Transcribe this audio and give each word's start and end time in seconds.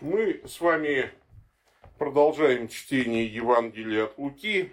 Мы 0.00 0.40
с 0.46 0.62
вами 0.62 1.10
продолжаем 1.98 2.68
чтение 2.68 3.26
Евангелия 3.26 4.04
от 4.04 4.16
Луки. 4.16 4.72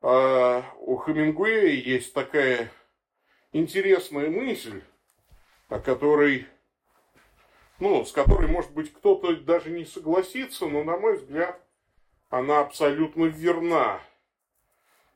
А 0.00 0.62
у 0.78 0.96
Хемингуэя 0.96 1.72
есть 1.72 2.14
такая 2.14 2.70
интересная 3.50 4.30
мысль, 4.30 4.80
о 5.68 5.80
которой, 5.80 6.46
ну, 7.80 8.04
с 8.04 8.12
которой, 8.12 8.46
может 8.46 8.70
быть, 8.70 8.92
кто-то 8.92 9.34
даже 9.34 9.70
не 9.70 9.84
согласится, 9.84 10.66
но, 10.66 10.84
на 10.84 10.96
мой 10.96 11.16
взгляд, 11.16 11.60
она 12.30 12.60
абсолютно 12.60 13.24
верна. 13.24 14.00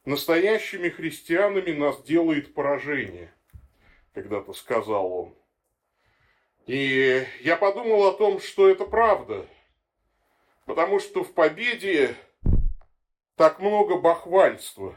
Настоящими 0.05 0.89
христианами 0.89 1.71
нас 1.71 2.03
делает 2.03 2.55
поражение, 2.55 3.33
когда-то 4.15 4.53
сказал 4.53 5.13
он. 5.13 5.38
И 6.69 7.27
я 7.41 7.57
подумал 7.57 8.09
о 8.09 8.13
том, 8.13 8.41
что 8.41 8.69
это 8.69 8.85
правда. 8.85 9.47
Потому 10.67 11.01
что 11.01 11.25
в 11.25 11.33
победе 11.33 12.15
так 13.37 13.59
много 13.59 13.97
бахвальства. 13.97 14.95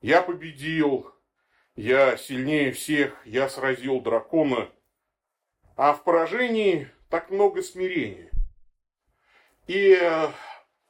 Я 0.00 0.20
победил, 0.20 1.12
я 1.76 2.16
сильнее 2.16 2.72
всех, 2.72 3.24
я 3.24 3.48
сразил 3.48 4.00
дракона. 4.00 4.68
А 5.76 5.92
в 5.92 6.02
поражении 6.02 6.90
так 7.08 7.30
много 7.30 7.62
смирения. 7.62 8.32
И 9.68 9.96
э, 10.00 10.28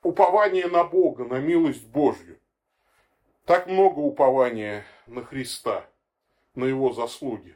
упование 0.02 0.66
на 0.66 0.84
Бога, 0.84 1.26
на 1.26 1.40
милость 1.40 1.86
Божью. 1.88 2.40
Так 3.44 3.66
много 3.66 3.98
упования 3.98 4.86
на 5.06 5.22
Христа, 5.22 5.84
на 6.54 6.64
Его 6.64 6.94
заслуги 6.94 7.54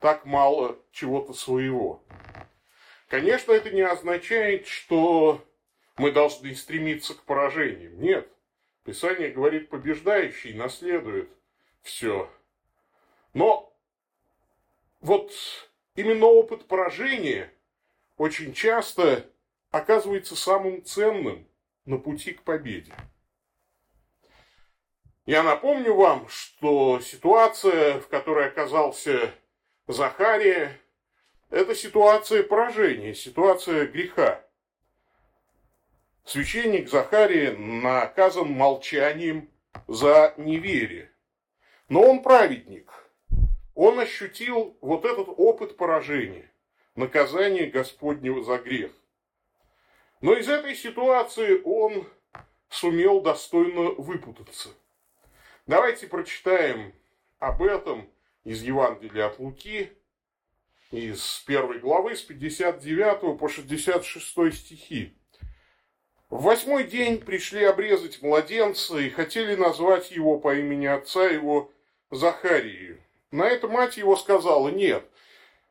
так 0.00 0.24
мало 0.24 0.78
чего-то 0.92 1.32
своего. 1.32 2.02
Конечно, 3.08 3.52
это 3.52 3.70
не 3.70 3.80
означает, 3.80 4.66
что 4.66 5.44
мы 5.96 6.12
должны 6.12 6.54
стремиться 6.54 7.14
к 7.14 7.22
поражениям. 7.22 8.00
Нет. 8.00 8.28
Писание 8.84 9.30
говорит, 9.30 9.68
побеждающий 9.68 10.54
наследует 10.54 11.30
все. 11.82 12.30
Но 13.34 13.72
вот 15.00 15.32
именно 15.94 16.26
опыт 16.26 16.66
поражения 16.66 17.52
очень 18.16 18.52
часто 18.52 19.30
оказывается 19.70 20.36
самым 20.36 20.84
ценным 20.84 21.46
на 21.84 21.98
пути 21.98 22.32
к 22.32 22.42
победе. 22.42 22.92
Я 25.26 25.42
напомню 25.42 25.94
вам, 25.94 26.26
что 26.28 27.00
ситуация, 27.00 28.00
в 28.00 28.08
которой 28.08 28.46
оказался 28.46 29.34
Захария– 29.88 30.78
это 31.50 31.74
ситуация 31.74 32.42
поражения, 32.42 33.14
ситуация 33.14 33.86
греха. 33.86 34.44
Священник 36.26 36.90
Захария 36.90 37.52
наказан 37.56 38.52
молчанием 38.52 39.48
за 39.86 40.34
неверие. 40.36 41.10
Но 41.88 42.02
он 42.02 42.22
праведник. 42.22 42.92
Он 43.74 43.98
ощутил 43.98 44.76
вот 44.82 45.06
этот 45.06 45.28
опыт 45.38 45.78
поражения, 45.78 46.52
наказание 46.94 47.64
Господнего 47.64 48.44
за 48.44 48.58
грех. 48.58 48.92
Но 50.20 50.34
из 50.34 50.50
этой 50.50 50.74
ситуации 50.74 51.62
он 51.64 52.06
сумел 52.68 53.22
достойно 53.22 53.92
выпутаться. 53.92 54.68
Давайте 55.66 56.08
прочитаем 56.08 56.92
об 57.38 57.62
этом– 57.62 58.06
из 58.44 58.62
Евангелия 58.62 59.26
от 59.26 59.38
Луки, 59.38 59.92
из 60.90 61.42
первой 61.46 61.78
главы, 61.78 62.16
с 62.16 62.22
59 62.22 63.38
по 63.38 63.48
66 63.48 64.54
стихи. 64.54 65.14
В 66.30 66.42
восьмой 66.42 66.84
день 66.84 67.18
пришли 67.18 67.64
обрезать 67.64 68.20
младенца 68.20 68.98
и 68.98 69.08
хотели 69.08 69.54
назвать 69.54 70.10
его 70.10 70.38
по 70.38 70.54
имени 70.54 70.86
отца 70.86 71.26
его 71.26 71.72
Захарии. 72.10 73.02
На 73.30 73.44
это 73.44 73.68
мать 73.68 73.96
его 73.96 74.16
сказала 74.16 74.68
нет, 74.68 75.04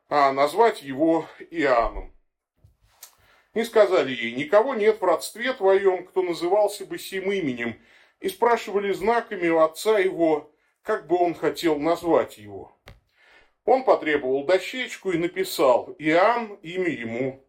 а 0.08 0.32
назвать 0.32 0.82
его 0.82 1.26
Иоанном. 1.50 2.12
И 3.54 3.64
сказали 3.64 4.12
ей, 4.12 4.32
никого 4.32 4.74
нет 4.74 5.00
в 5.00 5.04
родстве 5.04 5.52
твоем, 5.52 6.06
кто 6.06 6.22
назывался 6.22 6.86
бы 6.86 6.98
сим 6.98 7.32
именем, 7.32 7.80
и 8.20 8.28
спрашивали 8.28 8.92
знаками 8.92 9.48
у 9.48 9.58
отца 9.58 9.98
его, 9.98 10.52
как 10.88 11.06
бы 11.06 11.16
он 11.16 11.34
хотел 11.34 11.78
назвать 11.78 12.38
его. 12.38 12.74
Он 13.66 13.84
потребовал 13.84 14.46
дощечку 14.46 15.10
и 15.10 15.18
написал 15.18 15.94
«Иоанн, 15.98 16.54
имя 16.62 16.88
ему». 16.88 17.44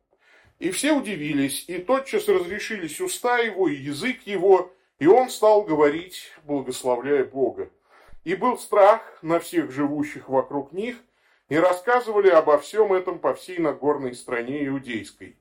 И 0.59 0.71
все 0.71 0.91
удивились, 0.91 1.63
и 1.69 1.77
тотчас 1.77 2.27
разрешились 2.27 2.99
уста 2.99 3.37
его 3.37 3.69
и 3.69 3.75
язык 3.75 4.23
его, 4.23 4.73
и 4.99 5.07
он 5.07 5.29
стал 5.29 5.61
говорить, 5.61 6.33
благословляя 6.43 7.23
Бога. 7.23 7.71
И 8.25 8.35
был 8.35 8.57
страх 8.57 9.19
на 9.21 9.39
всех 9.39 9.71
живущих 9.71 10.27
вокруг 10.27 10.73
них, 10.73 10.97
и 11.47 11.55
рассказывали 11.55 12.27
обо 12.27 12.57
всем 12.57 12.91
этом 12.91 13.19
по 13.19 13.33
всей 13.35 13.59
Нагорной 13.59 14.15
стране 14.15 14.67
иудейской. 14.67 15.37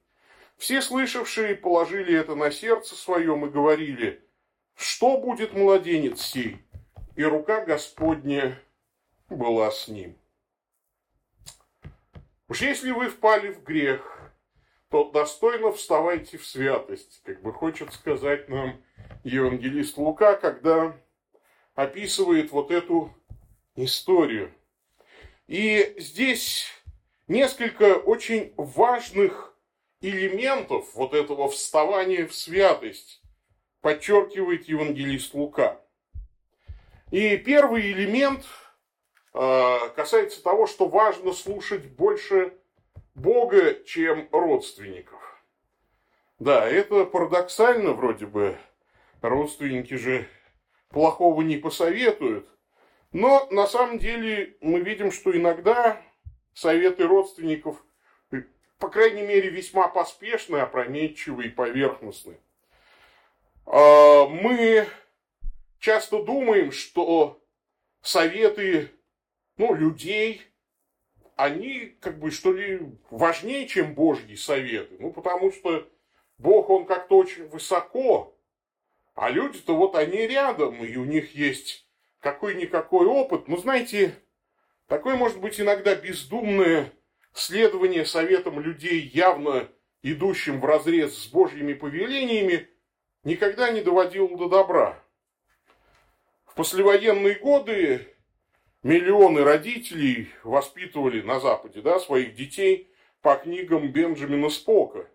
Все 0.56 0.82
слышавшие 0.82 1.56
положили 1.56 2.16
это 2.16 2.36
на 2.36 2.52
сердце 2.52 2.94
своем 2.94 3.44
и 3.44 3.50
говорили, 3.50 4.22
что 4.76 5.18
будет 5.18 5.52
младенец 5.52 6.20
сей? 6.20 6.58
И 7.18 7.24
рука 7.24 7.64
Господня 7.64 8.62
была 9.28 9.72
с 9.72 9.88
ним. 9.88 10.16
Уж 12.46 12.62
если 12.62 12.92
вы 12.92 13.08
впали 13.08 13.50
в 13.50 13.64
грех, 13.64 14.32
то 14.88 15.10
достойно 15.10 15.72
вставайте 15.72 16.38
в 16.38 16.46
святость, 16.46 17.20
как 17.24 17.42
бы 17.42 17.52
хочет 17.52 17.92
сказать 17.92 18.48
нам 18.48 18.80
евангелист 19.24 19.98
Лука, 19.98 20.36
когда 20.36 20.96
описывает 21.74 22.52
вот 22.52 22.70
эту 22.70 23.12
историю. 23.74 24.54
И 25.48 25.96
здесь 25.98 26.68
несколько 27.26 27.96
очень 27.96 28.54
важных 28.56 29.58
элементов 30.00 30.94
вот 30.94 31.14
этого 31.14 31.48
вставания 31.48 32.28
в 32.28 32.32
святость 32.32 33.20
подчеркивает 33.80 34.68
евангелист 34.68 35.34
Лука. 35.34 35.82
И 37.10 37.38
первый 37.38 37.90
элемент 37.92 38.44
э, 39.32 39.78
касается 39.96 40.42
того, 40.42 40.66
что 40.66 40.88
важно 40.88 41.32
слушать 41.32 41.86
больше 41.86 42.52
Бога, 43.14 43.74
чем 43.84 44.28
родственников. 44.30 45.18
Да, 46.38 46.68
это 46.68 47.04
парадоксально 47.04 47.92
вроде 47.92 48.26
бы. 48.26 48.56
Родственники 49.22 49.94
же 49.94 50.28
плохого 50.90 51.42
не 51.42 51.56
посоветуют. 51.56 52.48
Но 53.12 53.48
на 53.50 53.66
самом 53.66 53.98
деле 53.98 54.56
мы 54.60 54.80
видим, 54.80 55.10
что 55.10 55.36
иногда 55.36 56.00
советы 56.52 57.06
родственников, 57.06 57.82
по 58.78 58.88
крайней 58.88 59.22
мере, 59.22 59.48
весьма 59.48 59.88
поспешны, 59.88 60.58
опрометчивы 60.58 61.46
и 61.46 61.50
поверхностны. 61.50 62.38
А, 63.66 64.26
мы 64.28 64.86
часто 65.78 66.22
думаем, 66.22 66.72
что 66.72 67.40
советы 68.02 68.90
ну, 69.56 69.74
людей, 69.74 70.42
они 71.36 71.96
как 72.00 72.18
бы 72.18 72.30
что 72.30 72.52
ли 72.52 72.80
важнее, 73.10 73.66
чем 73.66 73.94
Божьи 73.94 74.34
советы. 74.34 74.96
Ну, 74.98 75.12
потому 75.12 75.52
что 75.52 75.88
Бог, 76.38 76.70
он 76.70 76.86
как-то 76.86 77.16
очень 77.16 77.48
высоко, 77.48 78.36
а 79.14 79.30
люди-то 79.30 79.76
вот 79.76 79.96
они 79.96 80.26
рядом, 80.26 80.84
и 80.84 80.96
у 80.96 81.04
них 81.04 81.34
есть 81.34 81.88
какой-никакой 82.20 83.06
опыт. 83.06 83.48
Ну, 83.48 83.56
знаете, 83.56 84.14
такое 84.86 85.16
может 85.16 85.40
быть 85.40 85.60
иногда 85.60 85.94
бездумное 85.94 86.92
следование 87.32 88.04
советам 88.04 88.60
людей, 88.60 89.00
явно 89.00 89.68
идущим 90.02 90.60
в 90.60 90.64
разрез 90.64 91.16
с 91.18 91.26
Божьими 91.26 91.72
повелениями, 91.72 92.68
никогда 93.24 93.70
не 93.70 93.80
доводило 93.80 94.36
до 94.36 94.48
добра 94.48 95.04
послевоенные 96.58 97.36
годы 97.36 98.08
миллионы 98.82 99.44
родителей 99.44 100.28
воспитывали 100.42 101.22
на 101.22 101.38
Западе 101.38 101.82
да, 101.82 102.00
своих 102.00 102.34
детей 102.34 102.92
по 103.22 103.36
книгам 103.36 103.92
Бенджамина 103.92 104.48
Спока. 104.50 105.08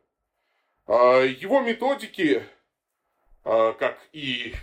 А 0.88 1.20
его 1.20 1.60
методики, 1.60 2.44
а, 3.44 3.74
как 3.74 4.00
и 4.14 4.54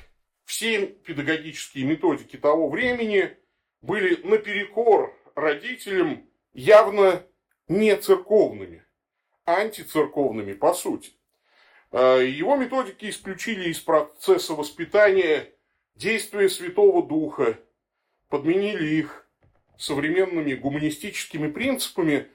все 0.47 0.87
педагогические 0.87 1.85
методики 1.85 2.38
того 2.38 2.71
времени, 2.71 3.37
были 3.82 4.19
наперекор 4.27 5.15
родителям 5.35 6.27
явно 6.55 7.23
не 7.69 7.94
церковными, 7.94 8.87
антицерковными 9.44 10.55
по 10.55 10.73
сути. 10.73 11.12
А, 11.91 12.21
его 12.21 12.56
методики 12.56 13.11
исключили 13.11 13.69
из 13.69 13.81
процесса 13.81 14.55
воспитания 14.55 15.53
действия 15.94 16.48
Святого 16.48 17.06
Духа, 17.06 17.58
подменили 18.28 18.96
их 18.96 19.26
современными 19.76 20.54
гуманистическими 20.54 21.50
принципами 21.50 22.28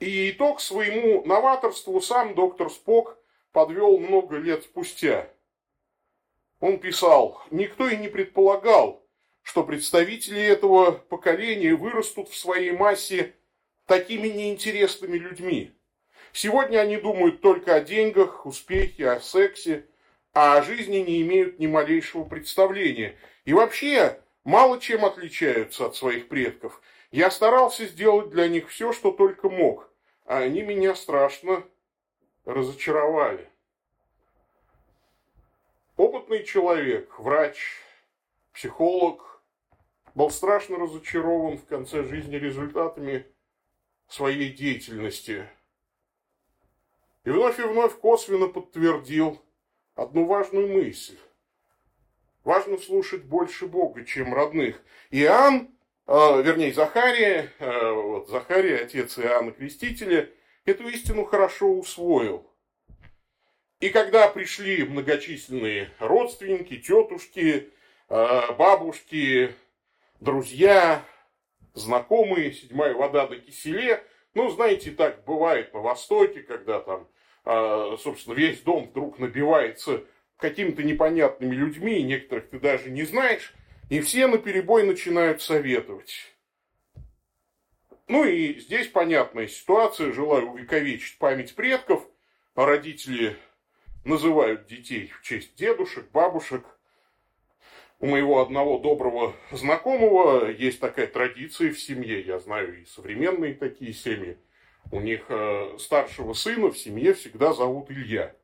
И 0.00 0.30
итог 0.30 0.60
своему 0.60 1.24
новаторству 1.24 2.00
сам 2.00 2.34
доктор 2.34 2.68
Спок 2.68 3.18
подвел 3.52 3.98
много 3.98 4.36
лет 4.36 4.64
спустя. 4.64 5.30
Он 6.60 6.78
писал, 6.78 7.42
никто 7.50 7.88
и 7.88 7.96
не 7.96 8.08
предполагал, 8.08 9.06
что 9.42 9.62
представители 9.62 10.40
этого 10.40 10.92
поколения 10.92 11.74
вырастут 11.74 12.28
в 12.28 12.36
своей 12.36 12.72
массе 12.72 13.34
такими 13.86 14.28
неинтересными 14.28 15.16
людьми. 15.16 15.72
Сегодня 16.32 16.78
они 16.78 16.96
думают 16.96 17.40
только 17.40 17.76
о 17.76 17.80
деньгах, 17.80 18.46
успехе, 18.46 19.10
о 19.10 19.20
сексе, 19.20 19.86
а 20.34 20.58
о 20.58 20.62
жизни 20.62 20.98
не 20.98 21.22
имеют 21.22 21.60
ни 21.60 21.68
малейшего 21.68 22.24
представления. 22.24 23.16
И 23.44 23.52
вообще 23.52 24.20
мало 24.42 24.80
чем 24.80 25.04
отличаются 25.04 25.86
от 25.86 25.94
своих 25.96 26.28
предков. 26.28 26.82
Я 27.12 27.30
старался 27.30 27.86
сделать 27.86 28.30
для 28.30 28.48
них 28.48 28.68
все, 28.68 28.92
что 28.92 29.12
только 29.12 29.48
мог, 29.48 29.88
а 30.24 30.38
они 30.38 30.62
меня 30.62 30.96
страшно 30.96 31.64
разочаровали. 32.44 33.48
Опытный 35.96 36.42
человек, 36.42 37.16
врач, 37.20 37.56
психолог, 38.52 39.40
был 40.16 40.30
страшно 40.30 40.76
разочарован 40.76 41.58
в 41.58 41.66
конце 41.66 42.02
жизни 42.02 42.34
результатами 42.34 43.26
своей 44.08 44.52
деятельности. 44.52 45.48
И 47.22 47.30
вновь 47.30 47.60
и 47.60 47.62
вновь 47.62 47.96
косвенно 48.00 48.48
подтвердил 48.48 49.40
одну 49.94 50.26
важную 50.26 50.68
мысль. 50.68 51.18
Важно 52.42 52.76
слушать 52.78 53.24
больше 53.24 53.66
Бога, 53.66 54.04
чем 54.04 54.34
родных. 54.34 54.80
Иоанн, 55.10 55.70
э, 56.06 56.42
вернее, 56.42 56.72
Захария, 56.72 57.52
э, 57.58 57.90
вот 57.90 58.28
Захария, 58.28 58.80
отец 58.80 59.18
Иоанна 59.18 59.52
Крестителя, 59.52 60.30
эту 60.64 60.86
истину 60.88 61.24
хорошо 61.24 61.72
усвоил. 61.72 62.50
И 63.80 63.88
когда 63.90 64.28
пришли 64.28 64.84
многочисленные 64.84 65.90
родственники, 65.98 66.76
тетушки, 66.76 67.70
э, 68.08 68.52
бабушки, 68.52 69.54
друзья, 70.20 71.02
знакомые, 71.72 72.52
седьмая 72.52 72.94
вода 72.94 73.26
на 73.26 73.36
киселе, 73.36 74.04
ну, 74.34 74.50
знаете, 74.50 74.90
так 74.90 75.24
бывает 75.24 75.72
на 75.72 75.80
Востоке, 75.80 76.40
когда 76.40 76.80
там, 76.80 77.08
собственно, 77.44 78.34
весь 78.34 78.60
дом 78.60 78.88
вдруг 78.88 79.18
набивается 79.18 80.04
какими-то 80.38 80.82
непонятными 80.82 81.54
людьми, 81.54 82.02
некоторых 82.02 82.48
ты 82.50 82.58
даже 82.58 82.90
не 82.90 83.04
знаешь, 83.04 83.54
и 83.90 84.00
все 84.00 84.26
на 84.26 84.38
перебой 84.38 84.84
начинают 84.86 85.42
советовать. 85.42 86.34
Ну 88.06 88.24
и 88.24 88.58
здесь 88.60 88.88
понятная 88.88 89.46
ситуация, 89.46 90.12
желаю 90.12 90.50
увековечить 90.50 91.18
память 91.18 91.54
предков, 91.54 92.06
а 92.54 92.66
родители 92.66 93.36
называют 94.04 94.66
детей 94.66 95.08
в 95.08 95.22
честь 95.22 95.54
дедушек, 95.56 96.10
бабушек. 96.10 96.64
У 98.00 98.06
моего 98.06 98.42
одного 98.42 98.78
доброго 98.78 99.34
знакомого 99.50 100.50
есть 100.50 100.80
такая 100.80 101.06
традиция 101.06 101.70
в 101.72 101.80
семье, 101.80 102.20
я 102.20 102.38
знаю 102.38 102.82
и 102.82 102.84
современные 102.84 103.54
такие 103.54 103.94
семьи. 103.94 104.36
У 104.90 105.00
них 105.00 105.24
э, 105.28 105.76
старшего 105.78 106.32
сына 106.34 106.70
в 106.70 106.78
семье 106.78 107.14
всегда 107.14 107.52
зовут 107.52 107.90
Илья. 107.90 108.34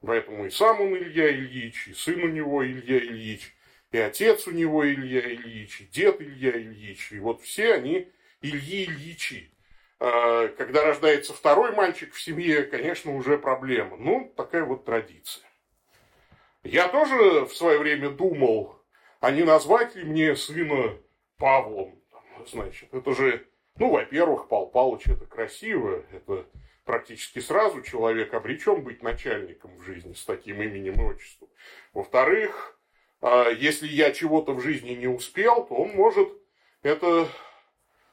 Поэтому 0.00 0.46
и 0.46 0.50
сам 0.50 0.80
он 0.80 0.96
Илья 0.96 1.30
Ильич, 1.30 1.88
и 1.88 1.94
сын 1.94 2.22
у 2.22 2.28
него 2.28 2.64
Илья 2.64 2.98
Ильич, 2.98 3.56
и 3.90 3.98
отец 3.98 4.46
у 4.46 4.50
него 4.52 4.86
Илья 4.86 5.20
Ильич, 5.20 5.80
и 5.80 5.84
дед 5.86 6.20
Илья 6.20 6.52
Ильич. 6.52 7.12
И 7.12 7.18
вот 7.18 7.42
все 7.42 7.74
они 7.74 8.08
Ильи 8.40 8.84
Ильичи. 8.84 9.52
А, 10.00 10.48
когда 10.48 10.84
рождается 10.84 11.32
второй 11.32 11.72
мальчик 11.72 12.12
в 12.12 12.20
семье, 12.20 12.62
конечно, 12.62 13.14
уже 13.16 13.38
проблема. 13.38 13.96
Ну, 13.96 14.32
такая 14.36 14.64
вот 14.64 14.84
традиция. 14.84 15.44
Я 16.62 16.88
тоже 16.88 17.46
в 17.46 17.54
свое 17.54 17.78
время 17.78 18.10
думал, 18.10 18.80
а 19.20 19.30
не 19.30 19.42
назвать 19.42 19.96
ли 19.96 20.04
мне 20.04 20.36
сына 20.36 20.96
Павлом. 21.36 22.00
Значит, 22.46 22.92
это 22.92 23.14
же, 23.14 23.46
ну, 23.78 23.90
во-первых, 23.90 24.48
Павел 24.48 24.66
Павлович 24.66 25.08
это 25.08 25.26
красиво, 25.26 26.04
это 26.12 26.46
практически 26.84 27.38
сразу 27.38 27.82
человек 27.82 28.34
обречен 28.34 28.82
быть 28.82 29.02
начальником 29.02 29.76
в 29.76 29.82
жизни 29.82 30.14
с 30.14 30.24
таким 30.24 30.62
именем 30.62 30.94
и 30.94 31.04
отчеством. 31.04 31.48
Во-вторых, 31.92 32.78
а, 33.20 33.50
если 33.50 33.86
я 33.86 34.12
чего-то 34.12 34.52
в 34.52 34.60
жизни 34.60 34.90
не 34.90 35.06
успел, 35.06 35.66
то 35.66 35.74
он 35.74 35.90
может 35.90 36.28
это, 36.82 37.28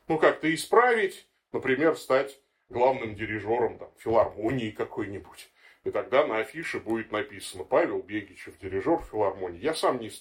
ну, 0.07 0.17
как-то 0.17 0.53
исправить, 0.53 1.27
Например, 1.55 1.95
стать 1.95 2.37
главным 2.67 3.15
дирижером 3.15 3.79
там, 3.79 3.89
филармонии 3.97 4.71
какой-нибудь. 4.71 5.49
И 5.85 5.89
тогда 5.89 6.27
на 6.27 6.39
афише 6.39 6.81
будет 6.81 7.13
написано 7.13 7.63
Павел 7.63 8.01
Бегичев, 8.01 8.57
дирижер 8.57 8.99
филармонии. 9.09 9.61
Я 9.61 9.73
сам 9.73 10.01
не, 10.01 10.11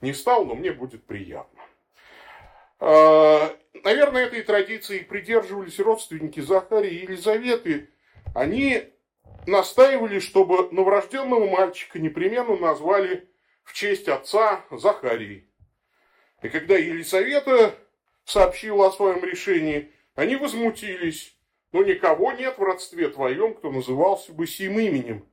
не 0.00 0.12
стал, 0.12 0.44
но 0.44 0.56
мне 0.56 0.72
будет 0.72 1.04
приятно. 1.04 1.59
А, 2.80 3.54
наверное, 3.84 4.24
этой 4.24 4.42
традиции 4.42 5.00
придерживались 5.00 5.78
родственники 5.78 6.40
Захарии 6.40 6.90
и 6.90 7.02
Елизаветы. 7.02 7.90
Они 8.34 8.84
настаивали, 9.46 10.18
чтобы 10.18 10.70
новорожденного 10.72 11.48
мальчика 11.48 11.98
непременно 11.98 12.56
назвали 12.56 13.28
в 13.64 13.74
честь 13.74 14.08
отца 14.08 14.64
Захарии. 14.70 15.46
И 16.42 16.48
когда 16.48 16.76
Елизавета 16.76 17.74
сообщила 18.24 18.88
о 18.88 18.92
своем 18.92 19.22
решении, 19.24 19.92
они 20.14 20.36
возмутились, 20.36 21.36
но 21.72 21.82
никого 21.82 22.32
нет 22.32 22.56
в 22.58 22.62
родстве 22.62 23.08
твоем, 23.08 23.54
кто 23.54 23.70
назывался 23.70 24.32
бы 24.32 24.46
сим 24.46 24.78
именем. 24.78 25.26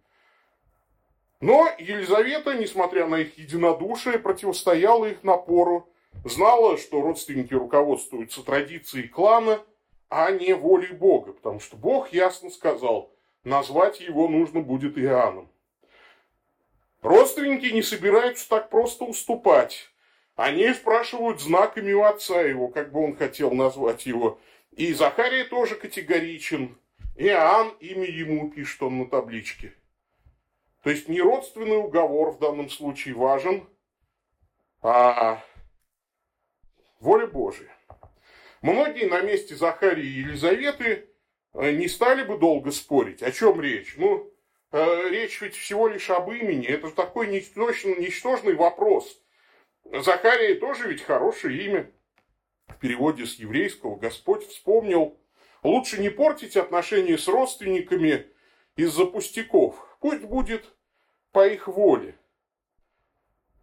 Но 1.39 1.69
Елизавета, 1.77 2.55
несмотря 2.55 3.07
на 3.07 3.19
их 3.19 3.37
единодушие, 3.37 4.19
противостояла 4.19 5.05
их 5.05 5.23
напору, 5.23 5.89
знала, 6.23 6.77
что 6.77 7.01
родственники 7.01 7.53
руководствуются 7.53 8.43
традицией 8.43 9.07
клана, 9.07 9.61
а 10.09 10.31
не 10.31 10.53
волей 10.53 10.93
Бога, 10.93 11.33
потому 11.33 11.59
что 11.59 11.75
Бог 11.75 12.13
ясно 12.13 12.49
сказал, 12.49 13.11
назвать 13.43 13.99
его 13.99 14.27
нужно 14.27 14.61
будет 14.61 14.97
Иоанном. 14.97 15.49
Родственники 17.01 17.67
не 17.67 17.81
собираются 17.81 18.49
так 18.49 18.69
просто 18.69 19.05
уступать. 19.05 19.89
Они 20.35 20.71
спрашивают 20.73 21.41
знаками 21.41 21.93
у 21.93 22.03
отца 22.03 22.41
его, 22.41 22.67
как 22.67 22.91
бы 22.91 23.03
он 23.03 23.15
хотел 23.15 23.51
назвать 23.51 24.05
его. 24.05 24.39
И 24.71 24.93
Захария 24.93 25.45
тоже 25.45 25.75
категоричен. 25.75 26.77
Иоанн, 27.15 27.69
имя 27.79 28.05
ему 28.05 28.51
пишет 28.51 28.83
он 28.83 28.99
на 28.99 29.05
табличке. 29.07 29.73
То 30.83 30.91
есть 30.91 31.09
не 31.09 31.21
родственный 31.21 31.77
уговор 31.77 32.31
в 32.31 32.39
данном 32.39 32.69
случае 32.69 33.15
важен, 33.15 33.67
а 34.81 35.43
воля 36.99 37.27
Божия. 37.27 37.71
Многие 38.61 39.05
на 39.05 39.21
месте 39.21 39.55
Захарии 39.55 40.05
и 40.05 40.19
Елизаветы 40.19 41.09
э, 41.53 41.71
не 41.71 41.87
стали 41.87 42.23
бы 42.23 42.37
долго 42.37 42.71
спорить. 42.71 43.21
О 43.21 43.31
чем 43.31 43.61
речь? 43.61 43.95
Ну, 43.97 44.31
э, 44.71 45.09
речь 45.09 45.39
ведь 45.41 45.55
всего 45.55 45.87
лишь 45.87 46.09
об 46.09 46.29
имени. 46.31 46.67
Это 46.67 46.89
такой 46.89 47.27
ничтожный, 47.27 47.97
ничтожный 47.97 48.55
вопрос. 48.55 49.21
Захария 49.85 50.55
тоже 50.55 50.89
ведь 50.89 51.03
хорошее 51.03 51.65
имя 51.65 51.91
в 52.67 52.77
переводе 52.79 53.25
с 53.25 53.35
еврейского 53.35 53.95
Господь 53.95 54.45
вспомнил, 54.47 55.17
лучше 55.63 56.01
не 56.01 56.09
портить 56.09 56.57
отношения 56.57 57.17
с 57.17 57.27
родственниками 57.27 58.27
из-за 58.75 59.05
пустяков, 59.05 59.97
пусть 59.99 60.23
будет 60.23 60.75
по 61.31 61.47
их 61.47 61.67
воле. 61.67 62.15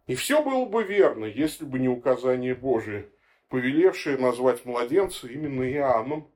И 0.07 0.15
все 0.15 0.43
было 0.43 0.65
бы 0.65 0.83
верно, 0.83 1.25
если 1.25 1.65
бы 1.65 1.79
не 1.79 1.87
указание 1.87 2.53
Божие, 2.53 3.09
повелевшее 3.55 4.17
назвать 4.17 4.65
младенца 4.65 5.27
именно 5.27 5.63
Иоанном. 5.71 6.29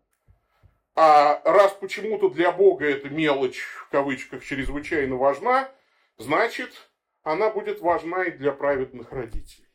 А 0.95 1.41
раз 1.43 1.73
почему-то 1.73 2.29
для 2.29 2.49
Бога 2.53 2.85
эта 2.85 3.09
мелочь, 3.09 3.59
в 3.59 3.89
кавычках, 3.89 4.41
чрезвычайно 4.41 5.17
важна, 5.17 5.69
значит, 6.17 6.89
она 7.23 7.49
будет 7.49 7.81
важна 7.81 8.23
и 8.23 8.31
для 8.31 8.53
праведных 8.53 9.11
родителей. 9.11 9.67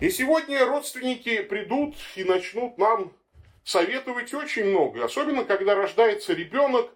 И 0.00 0.08
сегодня 0.08 0.64
родственники 0.64 1.42
придут 1.42 1.96
и 2.16 2.24
начнут 2.24 2.78
нам 2.78 3.14
советовать 3.62 4.32
очень 4.32 4.64
много. 4.64 5.04
Особенно, 5.04 5.44
когда 5.44 5.74
рождается 5.74 6.32
ребенок, 6.32 6.90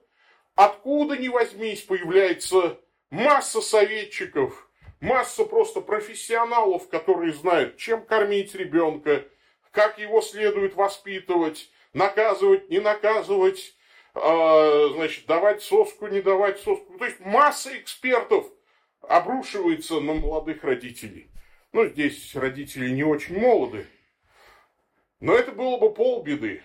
откуда 0.55 1.19
ни 1.19 1.29
возьмись, 1.29 1.83
появляется 1.83 2.81
масса 3.11 3.61
советчиков, 3.61 4.71
масса 5.03 5.45
просто 5.45 5.83
профессионалов, 5.83 6.89
которые 6.89 7.35
знают, 7.35 7.77
чем 7.77 8.07
кормить 8.07 8.55
ребенка, 8.55 9.27
как 9.75 9.99
его 9.99 10.23
следует 10.23 10.77
воспитывать, 10.77 11.69
наказывать, 11.93 12.71
не 12.71 12.79
наказывать, 12.79 13.75
а, 14.15 14.89
значит, 14.95 15.27
давать 15.27 15.63
соску, 15.63 16.07
не 16.07 16.23
давать 16.23 16.61
соску. 16.61 16.97
То 16.97 17.05
есть 17.05 17.21
масса 17.21 17.77
экспертов 17.77 18.47
обрушивается 19.03 20.01
на 20.01 20.15
молодых 20.15 20.63
родителей. 20.63 21.29
Ну, 21.73 21.87
здесь 21.87 22.35
родители 22.37 22.89
не 22.91 23.03
очень 23.03 23.39
молоды. 23.39 23.87
Но 25.19 25.35
это 25.35 25.51
было 25.51 25.77
бы 25.79 25.93
полбеды. 25.93 26.63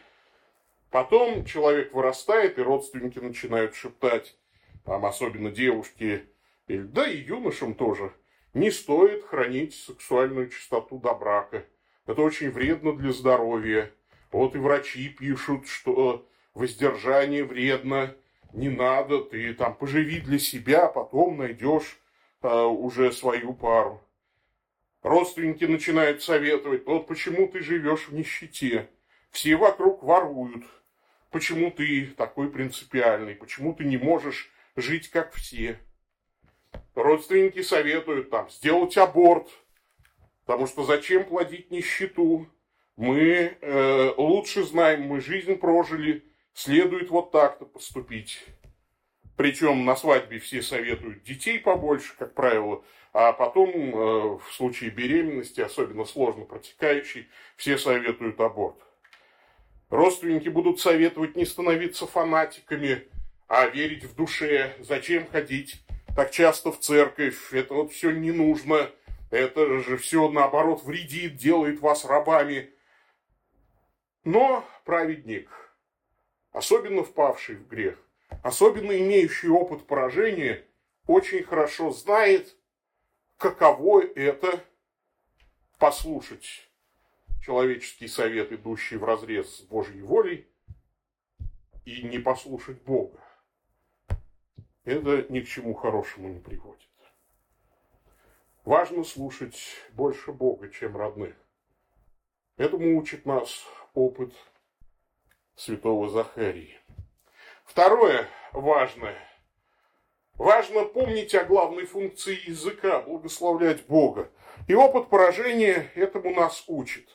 Потом 0.91 1.45
человек 1.45 1.93
вырастает, 1.93 2.59
и 2.59 2.61
родственники 2.61 3.17
начинают 3.17 3.75
шептать, 3.75 4.37
там 4.85 5.05
особенно 5.05 5.49
девушки, 5.49 6.25
да 6.67 7.07
и 7.07 7.17
юношам 7.17 7.73
тоже, 7.73 8.13
не 8.53 8.69
стоит 8.69 9.25
хранить 9.25 9.75
сексуальную 9.75 10.49
чистоту 10.49 10.99
до 10.99 11.13
брака. 11.13 11.65
Это 12.09 12.23
очень 12.23 12.49
вредно 12.49 12.93
для 12.93 13.11
здоровья. 13.11 13.91
Вот 14.31 14.55
и 14.55 14.57
врачи 14.57 15.09
пишут, 15.09 15.67
что 15.67 16.27
воздержание 16.55 17.43
вредно, 17.43 18.15
не 18.51 18.67
надо, 18.67 19.19
ты 19.19 19.53
там 19.53 19.75
поживи 19.75 20.19
для 20.19 20.39
себя, 20.39 20.85
а 20.85 20.91
потом 20.91 21.37
найдешь 21.37 21.99
а, 22.41 22.65
уже 22.65 23.11
свою 23.11 23.53
пару. 23.53 24.01
Родственники 25.03 25.65
начинают 25.65 26.23
советовать, 26.23 26.83
вот 26.87 27.05
почему 27.05 27.47
ты 27.47 27.61
живешь 27.61 28.07
в 28.07 28.13
нищете, 28.15 28.89
все 29.29 29.55
вокруг 29.55 30.01
воруют, 30.01 30.63
почему 31.29 31.69
ты 31.69 32.07
такой 32.17 32.49
принципиальный, 32.49 33.35
почему 33.35 33.75
ты 33.75 33.83
не 33.83 33.97
можешь 33.97 34.51
жить 34.75 35.11
как 35.11 35.31
все. 35.33 35.77
Родственники 36.95 37.61
советуют 37.61 38.31
там 38.31 38.49
сделать 38.49 38.97
аборт, 38.97 39.47
потому 40.49 40.65
что 40.65 40.83
зачем 40.83 41.25
плодить 41.25 41.69
нищету? 41.69 42.47
Мы 42.97 43.55
э, 43.61 44.13
лучше 44.17 44.63
знаем, 44.63 45.03
мы 45.03 45.21
жизнь 45.21 45.53
прожили, 45.57 46.23
следует 46.55 47.11
вот 47.11 47.29
так-то 47.29 47.65
поступить. 47.65 48.43
Причем 49.37 49.85
на 49.85 49.95
свадьбе 49.95 50.39
все 50.39 50.63
советуют 50.63 51.21
детей 51.21 51.59
побольше, 51.59 52.15
как 52.17 52.33
правило, 52.33 52.83
а 53.13 53.31
потом 53.31 53.69
э, 53.69 54.39
в 54.39 54.51
случае 54.51 54.89
беременности, 54.89 55.61
особенно 55.61 56.03
сложно 56.03 56.45
протекающей, 56.45 57.27
все 57.55 57.77
советуют 57.77 58.39
аборт. 58.39 58.79
Родственники 59.91 60.49
будут 60.49 60.79
советовать 60.79 61.35
не 61.35 61.45
становиться 61.45 62.07
фанатиками, 62.07 63.03
а 63.47 63.67
верить 63.67 64.03
в 64.03 64.15
душе. 64.15 64.73
Зачем 64.79 65.27
ходить 65.27 65.79
так 66.15 66.31
часто 66.31 66.71
в 66.71 66.79
церковь? 66.79 67.53
Это 67.53 67.75
вот 67.75 67.91
все 67.91 68.09
не 68.09 68.31
нужно. 68.31 68.89
Это 69.29 69.79
же 69.79 69.97
все 69.97 70.29
наоборот 70.29 70.83
вредит, 70.83 71.35
делает 71.35 71.79
вас 71.79 72.05
рабами. 72.05 72.73
Но 74.23 74.65
праведник, 74.85 75.49
особенно 76.51 77.03
впавший 77.03 77.55
в 77.55 77.67
грех, 77.67 77.97
особенно 78.43 78.91
имеющий 78.91 79.49
опыт 79.49 79.85
поражения, 79.85 80.65
очень 81.05 81.43
хорошо 81.43 81.91
знает, 81.91 82.55
каково 83.37 84.01
это 84.01 84.63
послушать 85.77 86.69
человеческий 87.41 88.07
совет, 88.07 88.51
идущий 88.51 88.97
в 88.97 89.03
разрез 89.03 89.57
с 89.57 89.61
Божьей 89.61 90.01
волей, 90.01 90.47
и 91.85 92.03
не 92.03 92.19
послушать 92.19 92.81
Бога. 92.83 93.19
Это 94.83 95.25
ни 95.29 95.39
к 95.39 95.47
чему 95.47 95.73
хорошему 95.73 96.29
не 96.29 96.39
приводит. 96.39 96.88
Важно 98.69 99.03
слушать 99.03 99.59
больше 99.93 100.31
Бога, 100.31 100.69
чем 100.69 100.95
родных. 100.95 101.35
Этому 102.55 102.99
учит 102.99 103.25
нас 103.25 103.65
опыт 103.95 104.31
святого 105.55 106.07
Захарии. 106.07 106.79
Второе 107.65 108.29
важное. 108.51 109.17
Важно 110.35 110.85
помнить 110.85 111.33
о 111.33 111.45
главной 111.45 111.87
функции 111.87 112.47
языка, 112.47 113.01
благословлять 113.01 113.87
Бога. 113.87 114.31
И 114.67 114.75
опыт 114.75 115.09
поражения 115.09 115.91
этому 115.95 116.29
нас 116.35 116.63
учит 116.67 117.09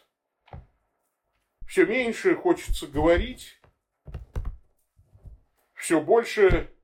все 1.68 1.87
меньше 1.87 2.34
хочется 2.34 2.88
говорить, 2.88 3.61
все 5.75 6.00
больше 6.00 6.75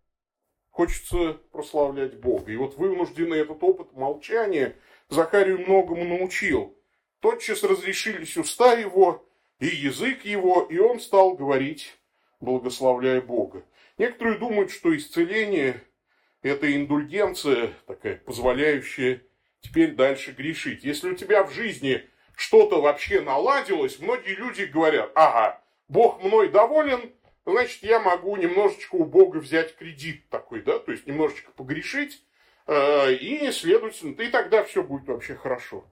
хочется 0.81 1.35
прославлять 1.53 2.15
Бога. 2.21 2.51
И 2.51 2.57
вот 2.57 2.79
вынужденный 2.79 3.41
этот 3.41 3.63
опыт 3.63 3.93
молчания 3.93 4.77
Захарию 5.11 5.61
многому 5.61 6.05
научил. 6.05 6.75
Тотчас 7.21 7.63
разрешились 7.63 8.39
уста 8.39 8.73
его 8.73 9.29
и 9.59 9.67
язык 9.67 10.25
его, 10.25 10.67
и 10.71 10.79
он 10.79 10.99
стал 10.99 11.35
говорить, 11.35 11.99
благословляя 12.41 13.21
Бога. 13.21 13.63
Некоторые 13.99 14.39
думают, 14.39 14.71
что 14.71 14.97
исцеление– 14.97 15.83
это 16.43 16.75
индульгенция 16.75 17.75
такая, 17.87 18.17
позволяющая 18.17 19.23
теперь 19.61 19.95
дальше 19.95 20.33
грешить. 20.33 20.83
Если 20.83 21.11
у 21.11 21.15
тебя 21.15 21.45
в 21.45 21.53
жизни 21.53 22.09
что-то 22.35 22.81
вообще 22.81 23.21
наладилось, 23.21 23.99
многие 23.99 24.35
люди 24.35 24.63
говорят, 24.63 25.13
ага, 25.15 25.61
Бог 25.89 26.25
мной 26.25 26.49
доволен, 26.49 27.13
значит, 27.44 27.82
я 27.82 28.00
могу 28.00 28.37
немножечко 28.37 28.97
у 28.97 29.04
Бога 29.04 29.38
взять 29.38 29.76
кредит 29.76 30.28
такой, 30.28 30.62
да, 30.62 30.78
то 30.78 30.92
есть 30.92 31.06
немножечко 31.06 31.52
погрешить, 31.52 32.25
э, 32.66 33.14
и, 33.14 33.50
следовательно, 33.52 34.20
и 34.20 34.28
тогда 34.28 34.64
все 34.64 34.82
будет 34.82 35.09
вообще 35.09 35.35
хорошо. 35.35 35.85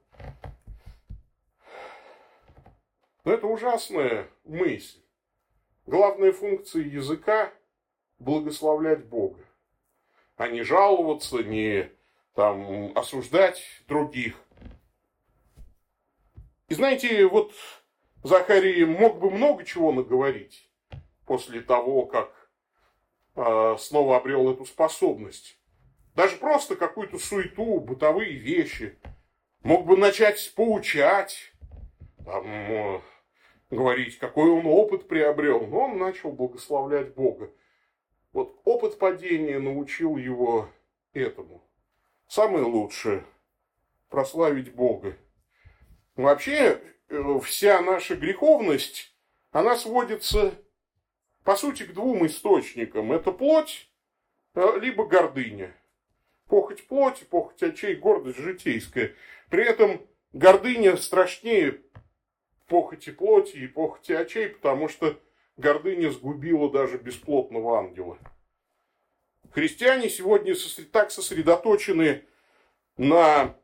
Но 3.24 3.32
это 3.32 3.46
ужасная 3.46 4.28
мысль. 4.44 5.00
Главная 5.86 6.32
функция 6.32 6.82
языка– 6.82 7.52
благословлять 8.18 9.04
Бога, 9.04 9.40
а 10.36 10.48
не 10.48 10.62
жаловаться, 10.62 11.38
не 11.38 11.90
там, 12.34 12.96
осуждать 12.96 13.62
других. 13.86 14.36
И 16.68 16.74
знаете, 16.74 17.26
вот 17.26 17.52
Захарий 18.22 18.84
мог 18.84 19.18
бы 19.18 19.30
много 19.30 19.64
чего 19.64 19.92
наговорить 19.92 20.67
после 21.28 21.60
того, 21.60 22.06
как 22.06 22.32
э, 23.36 23.76
снова 23.78 24.16
обрел 24.16 24.50
эту 24.50 24.64
способность. 24.64 25.56
Даже 26.16 26.36
просто 26.36 26.74
какую-то 26.74 27.18
суету, 27.18 27.78
бытовые 27.78 28.32
вещи. 28.32 28.98
Мог 29.62 29.86
бы 29.86 29.96
начать 29.96 30.52
поучать, 30.56 31.52
там, 32.24 32.44
э, 32.44 33.00
говорить, 33.70 34.18
какой 34.18 34.50
он 34.50 34.66
опыт 34.66 35.06
приобрел. 35.06 35.68
Но 35.68 35.82
он 35.82 35.98
начал 35.98 36.32
благословлять 36.32 37.14
Бога. 37.14 37.52
Вот 38.32 38.60
опыт 38.64 38.98
падения 38.98 39.60
научил 39.60 40.16
его 40.16 40.68
этому. 41.12 41.62
Самое 42.26 42.64
лучшее– 42.64 43.24
прославить 44.08 44.74
Бога 44.74 45.16
Вообще, 46.18 46.82
э, 47.10 47.38
вся 47.44 47.80
наша 47.80 48.16
греховность, 48.16 49.14
она 49.52 49.76
сводится, 49.76 50.52
по 51.44 51.56
сути, 51.56 51.84
к 51.84 51.92
двум 51.92 52.26
источникам. 52.26 53.12
Это 53.12 53.32
плоть, 53.32 53.90
э, 54.54 54.78
либо 54.80 55.06
гордыня. 55.06 55.74
Похоть 56.46 56.86
плоти, 56.86 57.24
похоть 57.24 57.62
очей, 57.62 57.94
гордость 57.96 58.38
житейская. 58.38 59.14
При 59.50 59.64
этом 59.64 60.06
гордыня 60.32 60.96
страшнее 60.96 61.82
похоти 62.66 63.10
плоти 63.10 63.56
и 63.56 63.66
похоти 63.66 64.12
очей, 64.12 64.48
потому 64.50 64.88
что 64.88 65.18
гордыня 65.56 66.10
сгубила 66.10 66.70
даже 66.70 66.98
бесплотного 66.98 67.78
ангела. 67.78 68.18
Христиане 69.50 70.08
сегодня 70.08 70.54
так 70.92 71.10
сосредоточены 71.10 72.24
на 72.96 73.56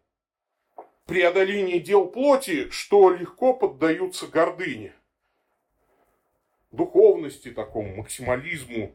преодолении 1.06 1.78
дел 1.78 2.06
плоти, 2.06 2.70
что 2.70 3.10
легко 3.10 3.52
поддаются 3.52 4.26
гордыне, 4.26 4.94
духовности, 7.24 7.50
такому 7.50 7.96
максимализму. 7.96 8.94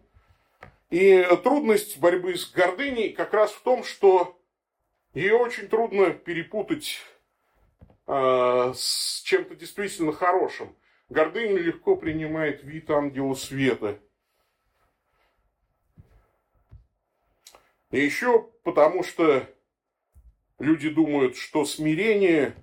И 0.89 1.25
трудность 1.43 1.99
борьбы 1.99 2.35
с 2.35 2.51
гордыней 2.51 3.13
как 3.13 3.33
раз 3.33 3.51
в 3.51 3.61
том, 3.61 3.83
что 3.83 4.39
ее 5.13 5.35
очень 5.35 5.67
трудно 5.67 6.11
перепутать 6.11 6.99
э, 8.07 8.73
с 8.75 9.21
чем-то 9.23 9.55
действительно 9.55 10.11
хорошим. 10.11 10.75
Гордыня 11.09 11.59
легко 11.59 11.95
принимает 11.95 12.63
вид 12.63 12.89
ангела 12.89 13.33
света. 13.33 13.99
И 17.91 17.99
еще 17.99 18.49
потому, 18.63 19.03
что 19.03 19.47
Люди 20.59 20.89
думают, 20.89 21.37
что 21.37 21.63
смирение 21.63 22.53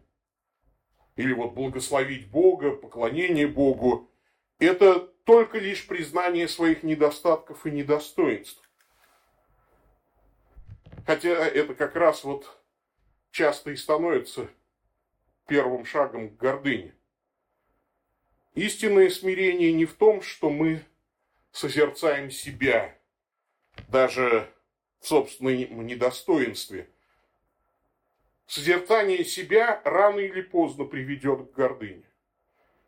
или 1.16 1.32
вот 1.32 1.54
благословить 1.54 2.28
Бога, 2.28 2.72
поклонение 2.72 3.48
Богу, 3.48 4.10
это 4.58 5.10
только 5.26 5.58
лишь 5.58 5.86
признание 5.86 6.48
своих 6.48 6.82
недостатков 6.82 7.66
и 7.66 7.70
недостоинств. 7.70 8.62
Хотя 11.04 11.28
это 11.28 11.74
как 11.74 11.94
раз 11.94 12.24
вот 12.24 12.58
часто 13.30 13.70
и 13.70 13.76
становится 13.76 14.48
первым 15.46 15.84
шагом 15.84 16.30
к 16.30 16.38
гордыне. 16.38 16.94
Истинное 18.54 19.10
смирение 19.10 19.72
не 19.74 19.84
в 19.84 19.92
том, 19.92 20.22
что 20.22 20.48
мы 20.48 20.82
созерцаем 21.52 22.30
себя, 22.30 22.96
даже 23.88 24.50
в 25.00 25.06
собственном 25.06 25.86
недостоинстве– 25.86 26.88
Созерцание 28.46 29.24
себя 29.24 29.82
рано 29.84 30.20
или 30.20 30.40
поздно 30.40 30.84
приведет 30.84 31.50
к 31.50 31.54
гордыне 31.54 32.04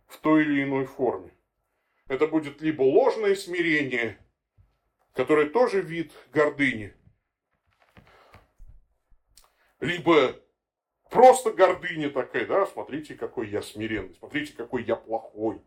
в 0.07 0.17
той 0.19 0.43
или 0.43 0.63
иной 0.63 0.87
форме. 0.87 1.33
Это 2.09 2.27
будет 2.27 2.61
либо 2.61 2.83
ложное 2.83 3.35
смирение, 3.35 4.19
которое 5.13 5.49
тоже 5.49 5.81
вид 5.81 6.13
гордыни, 6.33 6.95
либо 9.81 10.41
просто 11.11 11.53
гордыня 11.53 12.11
такая, 12.11 12.47
да, 12.47 12.67
смотрите, 12.67 13.15
какой 13.15 13.49
я 13.49 13.63
смиренный, 13.63 14.15
смотрите, 14.15 14.53
какой 14.55 14.85
я 14.85 14.97
плохой. 14.97 15.63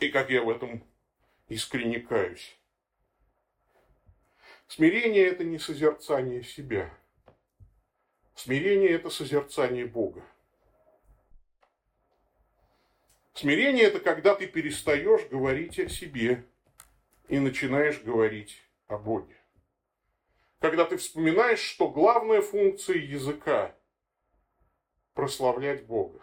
И 0.00 0.08
как 0.08 0.28
я 0.30 0.42
в 0.42 0.50
этом 0.50 0.84
искренне 1.48 2.00
каюсь. 2.00 2.58
Смирение– 4.66 5.26
это 5.28 5.44
не 5.44 5.58
созерцание 5.58 6.42
себя. 6.42 6.92
Смирение– 8.34 8.90
это 8.90 9.08
созерцание 9.08 9.86
Бога. 9.86 10.24
Смирение– 13.34 13.84
это 13.84 13.98
когда 13.98 14.36
ты 14.36 14.46
перестаешь 14.46 15.26
говорить 15.28 15.78
о 15.80 15.88
себе 15.88 16.44
и 17.28 17.40
начинаешь 17.40 18.00
говорить 18.00 18.62
о 18.86 18.96
Боге. 18.96 19.36
Когда 20.60 20.84
ты 20.84 20.96
вспоминаешь, 20.96 21.58
что 21.58 21.90
главная 21.90 22.40
функция 22.40 22.96
языка– 22.96 23.74
прославлять 25.14 25.84
Бога. 25.86 26.20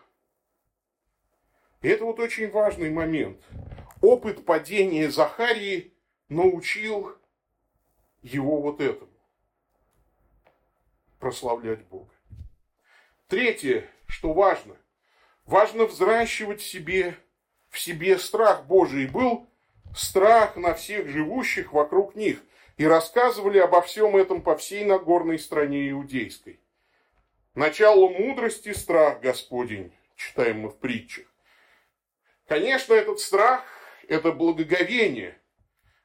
И 1.82 1.90
это 1.90 2.06
вот 2.06 2.20
очень 2.20 2.50
важный 2.50 2.90
момент. 2.90 3.44
Опыт 4.02 4.46
падения 4.46 5.10
Захарии 5.10 5.94
научил 6.30 7.18
его 8.22 8.62
вот 8.62 8.80
этому. 8.80 9.12
Прославлять 11.20 11.84
Бога. 11.88 12.14
Третье, 13.28 13.90
что 14.08 14.34
важно. 14.34 14.78
Важно 15.46 15.86
взращивать 15.86 16.62
в 16.62 16.68
себе, 16.68 17.18
в 17.70 17.80
себе 17.80 18.18
страх 18.18 18.66
Божий. 18.66 19.08
Был 19.08 19.50
страх 19.96 20.56
на 20.56 20.74
всех 20.74 21.08
живущих 21.08 21.74
вокруг 21.74 22.16
них. 22.16 22.42
И 22.78 22.86
рассказывали 22.86 23.60
обо 23.60 23.82
всем 23.82 24.16
этом 24.16 24.42
по 24.42 24.56
всей 24.58 24.86
Нагорной 24.86 25.38
стране 25.38 25.92
иудейской. 25.92 26.60
Начало 27.54 28.08
мудрости– 28.08 28.72
страх 28.74 29.20
Господень, 29.20 29.94
читаем 30.16 30.62
мы 30.62 30.70
в 30.70 30.78
притчах. 30.78 31.26
Конечно, 32.48 32.94
этот 32.94 33.20
страх– 33.20 33.66
это 34.08 34.32
благоговение. 34.32 35.38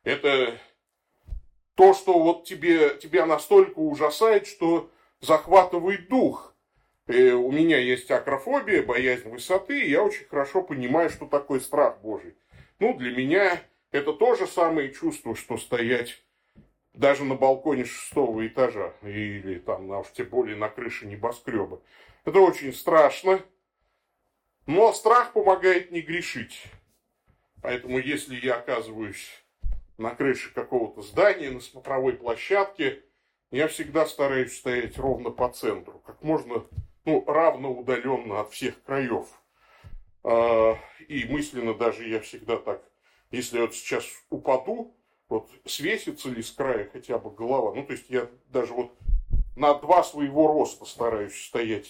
Это 0.02 0.58
то, 1.76 1.94
что 1.94 2.18
вот 2.18 2.46
тебе, 2.46 2.98
тебя 2.98 3.26
настолько 3.26 3.78
ужасает, 3.78 4.48
что 4.48 4.90
захватывает 5.20 6.08
дух. 6.08 6.55
И 7.06 7.30
у 7.30 7.52
меня 7.52 7.78
есть 7.78 8.10
акрофобия, 8.10 8.82
боязнь 8.82 9.28
высоты, 9.28 9.80
и 9.80 9.90
я 9.90 10.02
очень 10.02 10.26
хорошо 10.26 10.62
понимаю, 10.62 11.08
что 11.08 11.26
такое 11.26 11.60
страх 11.60 12.00
Божий. 12.00 12.34
Ну, 12.80 12.94
для 12.94 13.14
меня 13.14 13.62
это 13.92 14.12
то 14.12 14.34
же 14.34 14.46
самое 14.46 14.92
чувство, 14.92 15.36
что 15.36 15.56
стоять 15.56 16.22
даже 16.92 17.24
на 17.24 17.36
балконе 17.36 17.84
шестого 17.84 18.46
этажа, 18.46 18.92
или 19.02 19.58
там, 19.58 19.92
а 19.92 20.00
уж 20.00 20.08
тем 20.12 20.28
более 20.28 20.56
на 20.56 20.68
крыше 20.68 21.06
небоскреба. 21.06 21.80
Это 22.24 22.40
очень 22.40 22.72
страшно, 22.72 23.40
но 24.66 24.92
страх 24.92 25.32
помогает 25.32 25.92
не 25.92 26.00
грешить. 26.00 26.64
Поэтому, 27.62 27.98
если 27.98 28.34
я 28.34 28.56
оказываюсь 28.56 29.28
на 29.96 30.10
крыше 30.10 30.52
какого-то 30.52 31.02
здания, 31.02 31.50
на 31.50 31.60
смотровой 31.60 32.14
площадке, 32.14 33.02
я 33.50 33.68
всегда 33.68 34.06
стараюсь 34.06 34.56
стоять 34.56 34.98
ровно 34.98 35.30
по 35.30 35.48
центру, 35.48 36.00
как 36.00 36.22
можно 36.22 36.66
ну, 37.06 37.24
равно 37.26 37.72
удаленно 37.72 38.40
от 38.40 38.52
всех 38.52 38.82
краев. 38.82 39.26
А, 40.22 40.76
и 41.08 41.24
мысленно 41.24 41.72
даже 41.72 42.06
я 42.08 42.20
всегда 42.20 42.56
так, 42.56 42.82
если 43.30 43.60
вот 43.60 43.74
сейчас 43.74 44.04
упаду, 44.28 44.94
вот 45.28 45.48
свесится 45.64 46.28
ли 46.28 46.42
с 46.42 46.50
края 46.50 46.90
хотя 46.92 47.18
бы 47.18 47.30
голова, 47.30 47.74
ну 47.74 47.84
то 47.84 47.92
есть 47.92 48.10
я 48.10 48.28
даже 48.48 48.74
вот 48.74 48.92
на 49.56 49.74
два 49.74 50.02
своего 50.02 50.48
роста 50.48 50.84
стараюсь 50.84 51.46
стоять 51.46 51.88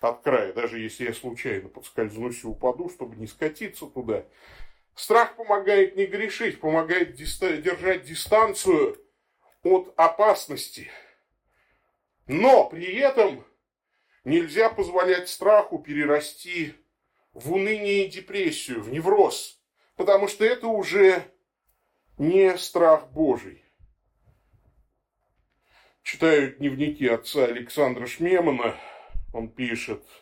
от 0.00 0.22
края, 0.22 0.52
даже 0.52 0.78
если 0.78 1.06
я 1.06 1.14
случайно 1.14 1.68
подскользнусь 1.68 2.44
и 2.44 2.46
упаду, 2.46 2.90
чтобы 2.90 3.16
не 3.16 3.26
скатиться 3.26 3.86
туда. 3.86 4.24
Страх 4.94 5.36
помогает 5.36 5.96
не 5.96 6.06
грешить, 6.06 6.60
помогает 6.60 7.14
держать 7.14 8.04
дистанцию 8.04 8.98
от 9.62 9.92
опасности. 9.96 10.90
Но 12.26 12.68
при 12.68 12.96
этом 12.96 13.44
нельзя 14.28 14.70
позволять 14.70 15.28
страху 15.28 15.78
перерасти 15.78 16.74
в 17.32 17.52
уныние 17.52 18.06
и 18.06 18.10
депрессию, 18.10 18.82
в 18.82 18.90
невроз, 18.90 19.60
потому 19.96 20.28
что 20.28 20.44
это 20.44 20.66
уже 20.66 21.22
не 22.18 22.56
страх 22.58 23.10
Божий. 23.10 23.64
Читаю 26.02 26.56
дневники 26.56 27.06
отца 27.06 27.44
Александра 27.44 28.06
Шмемана, 28.06 28.76
он 29.32 29.48
пишет– 29.48 30.02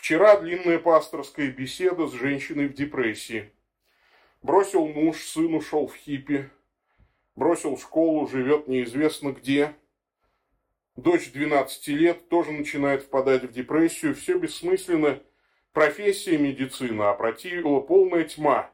Вчера 0.00 0.40
длинная 0.40 0.78
пасторская 0.78 1.52
беседа 1.52 2.06
с 2.06 2.12
женщиной 2.14 2.68
в 2.68 2.72
депрессии. 2.72 3.52
Бросил 4.40 4.88
муж, 4.88 5.22
сын 5.22 5.54
ушел 5.54 5.88
в 5.88 5.94
хиппи. 5.94 6.48
Бросил 7.36 7.76
школу, 7.76 8.26
живет 8.26 8.66
неизвестно 8.66 9.32
где. 9.32 9.76
Дочь 11.00 11.32
12 11.32 11.88
лет 11.88 12.28
тоже 12.28 12.52
начинает 12.52 13.04
впадать 13.04 13.44
в 13.44 13.52
депрессию. 13.52 14.14
Все 14.14 14.36
бессмысленно. 14.36 15.22
Профессия 15.72 16.36
медицина, 16.36 17.10
а 17.10 17.14
противила 17.14 17.80
полная 17.80 18.24
тьма. 18.24 18.70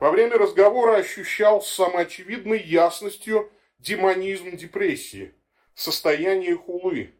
Во 0.00 0.10
время 0.10 0.36
разговора 0.36 0.96
ощущал 0.96 1.62
с 1.62 1.68
самоочевидной 1.68 2.60
ясностью 2.60 3.52
демонизм 3.78 4.56
депрессии, 4.56 5.32
состояние 5.76 6.56
хулы, 6.56 7.14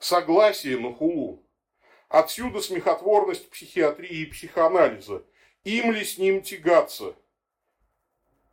согласие 0.00 0.76
на 0.76 0.92
хулу. 0.92 1.46
Отсюда 2.08 2.60
смехотворность 2.60 3.50
психиатрии 3.50 4.22
и 4.22 4.26
психоанализа. 4.26 5.22
Им 5.62 5.92
ли 5.92 6.04
с 6.04 6.18
ним 6.18 6.42
тягаться? 6.42 7.14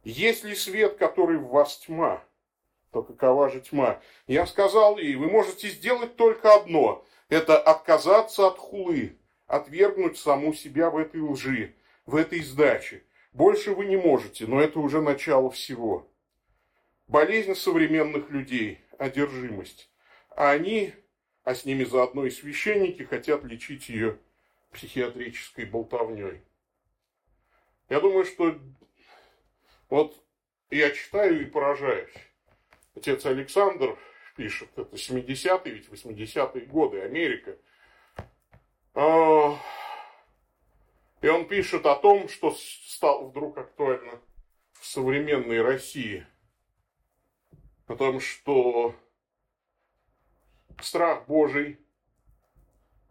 Есть 0.04 0.44
ли 0.44 0.54
свет, 0.54 0.98
который 0.98 1.38
в 1.38 1.48
вас 1.48 1.80
тьма? 1.80 2.24
То 2.92 3.04
какова 3.04 3.50
же 3.50 3.62
тьма? 3.62 4.02
Я 4.28 4.46
сказал 4.46 4.98
ей, 4.98 5.16
вы 5.16 5.28
можете 5.28 5.70
сделать 5.70 6.16
только 6.16 6.54
одно. 6.54 7.06
Это 7.30 7.60
отказаться 7.60 8.48
от 8.48 8.58
хулы, 8.58 9.18
отвергнуть 9.46 10.18
саму 10.18 10.54
себя 10.54 10.90
в 10.90 10.98
этой 10.98 11.22
лжи, 11.22 11.76
в 12.06 12.16
этой 12.16 12.42
сдаче. 12.42 13.04
Больше 13.34 13.74
вы 13.74 13.86
не 13.86 13.98
можете, 13.98 14.48
но 14.48 14.62
это 14.62 14.80
уже 14.80 15.02
начало 15.02 15.52
всего. 15.52 16.10
Болезнь 17.08 17.56
современных 17.56 18.30
людей– 18.30 18.82
одержимость. 18.98 19.90
А 20.30 20.52
они 20.52 20.94
а 21.48 21.56
с 21.56 21.64
ними 21.64 21.86
заодно 21.86 22.26
и 22.26 22.30
священники 22.30 23.04
хотят 23.04 23.46
лечить 23.46 23.88
ее 23.88 24.20
психиатрической 24.74 25.64
болтовней. 25.64 26.42
Я 27.88 28.02
думаю, 28.02 28.26
что 28.26 28.60
вот 29.90 30.22
я 30.70 30.92
читаю 30.92 31.42
и 31.42 31.46
поражаюсь. 31.46 32.12
Отец 32.98 33.28
Александр 33.28 33.96
пишет, 34.36 34.70
это 34.76 34.96
70-е, 34.96 35.72
ведь 35.72 35.88
80-е 35.88 36.66
годы, 36.66 37.02
Америка. 37.02 37.56
А, 38.96 39.56
и 41.22 41.28
он 41.28 41.48
пишет 41.48 41.86
о 41.86 41.96
том, 41.96 42.28
что 42.28 42.52
стало 42.58 43.28
вдруг 43.28 43.56
актуально 43.60 44.20
в 44.74 44.86
современной 44.88 45.62
России. 45.62 46.26
О 47.86 47.96
том, 47.96 48.20
что 48.20 48.96
страх 50.82 51.28
Божий 51.28 51.80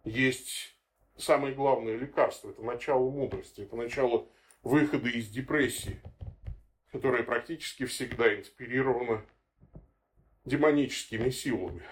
есть 0.02 0.76
самое 1.16 1.54
главное 1.54 1.96
лекарство. 1.96 2.50
Это 2.50 2.62
начало 2.62 3.08
мудрости, 3.08 3.60
это 3.60 3.76
начало 3.76 4.28
выхода 4.64 5.08
из 5.08 5.28
депрессии, 5.28 6.02
которая 6.90 7.22
практически 7.22 7.86
всегда 7.86 8.34
инспирирована 8.34 9.24
демоническими 10.46 11.28
силами. 11.28 11.82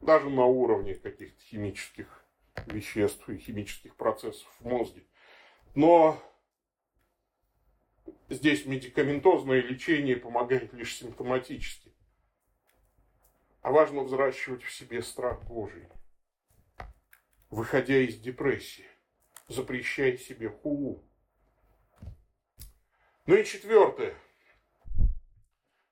Даже 0.00 0.30
на 0.30 0.44
уровне 0.44 0.94
каких-то 0.94 1.40
химических 1.40 2.24
веществ 2.66 3.28
и 3.28 3.38
химических 3.38 3.96
процессов 3.96 4.46
в 4.60 4.64
мозге. 4.64 5.02
Но 5.74 6.22
здесь 8.28 8.64
медикаментозное 8.64 9.60
лечение 9.60 10.16
помогает 10.16 10.72
лишь 10.72 10.96
симптоматически 10.96 11.94
а 13.64 13.70
важно 13.70 14.02
взращивать 14.02 14.62
в 14.62 14.70
себе 14.70 15.02
страх 15.02 15.42
Божий. 15.44 15.88
Выходя 17.48 17.96
из 17.96 18.18
депрессии, 18.20 18.86
запрещай 19.48 20.18
себе 20.18 20.50
хулу. 20.50 21.02
Ну 23.24 23.36
и 23.36 23.42
четвертое. 23.42 24.14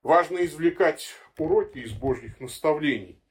Важно 0.02 0.44
извлекать 0.44 1.14
уроки 1.38 1.78
из 1.78 1.92
Божьих 1.92 2.40
наставлений. 2.40 3.22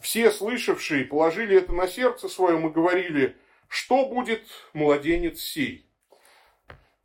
Все 0.00 0.30
слышавшие 0.30 1.04
положили 1.04 1.56
это 1.56 1.72
на 1.72 1.88
сердце 1.88 2.28
своем 2.28 2.68
и 2.68 2.72
говорили, 2.72 3.36
что 3.68 4.06
будет 4.06 4.46
младенец 4.72 5.40
сей? 5.40 5.90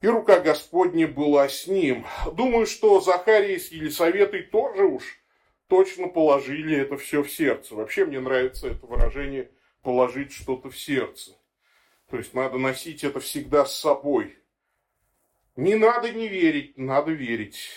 И 0.01 0.07
рука 0.07 0.39
Господня 0.39 1.07
была 1.07 1.47
с 1.47 1.67
ним. 1.67 2.05
Думаю, 2.33 2.65
что 2.65 3.01
Захария 3.01 3.59
с 3.59 3.71
Елисаветой 3.71 4.43
тоже 4.43 4.83
уж 4.83 5.03
точно 5.67 6.07
положили 6.07 6.75
это 6.75 6.97
все 6.97 7.23
в 7.23 7.31
сердце. 7.31 7.75
Вообще 7.75 8.05
мне 8.05 8.19
нравится 8.19 8.67
это 8.67 8.85
выражение 8.85 9.51
«положить 9.83 10.33
что-то 10.33 10.69
в 10.69 10.77
сердце». 10.77 11.31
То 12.09 12.17
есть 12.17 12.33
надо 12.33 12.57
носить 12.57 13.03
это 13.03 13.19
всегда 13.19 13.65
с 13.65 13.79
собой. 13.79 14.37
Не 15.55 15.75
надо 15.75 16.11
не 16.11 16.27
верить, 16.27 16.77
надо 16.77 17.11
верить. 17.11 17.69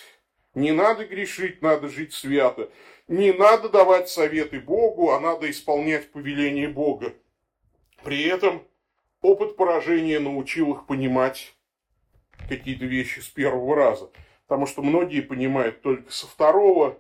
Не 0.55 0.73
надо 0.73 1.05
грешить, 1.05 1.63
надо 1.63 1.89
жить 1.89 2.13
свято. 2.13 2.71
Не 3.09 3.33
надо 3.33 3.69
давать 3.69 4.09
советы 4.09 4.61
Богу, 4.61 5.11
а 5.11 5.21
надо 5.21 5.51
исполнять 5.51 6.13
повеление 6.13 6.69
Бога. 6.69 7.15
При 8.05 8.23
этом 8.25 8.67
опыт 9.21 9.57
поражения 9.57 10.21
научил 10.21 10.75
их 10.75 10.87
понимать 10.87 11.55
какие-то 12.49 12.85
вещи 12.85 13.21
с 13.21 13.29
первого 13.29 13.75
раза. 13.75 14.11
Потому 14.47 14.67
что 14.67 14.83
многие 14.83 15.23
понимают 15.23 15.83
только 15.83 16.11
со 16.13 16.27
второго, 16.27 16.99